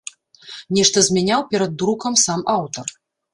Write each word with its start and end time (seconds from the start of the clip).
Нешта 0.77 1.03
змяняў 1.07 1.45
перад 1.51 1.77
друкам 1.83 2.17
сам 2.25 2.41
аўтар. 2.57 2.87